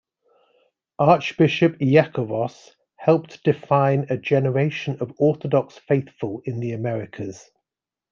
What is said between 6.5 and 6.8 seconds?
the